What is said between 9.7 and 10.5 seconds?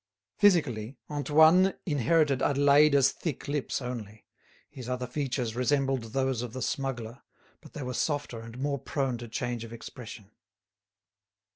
expression.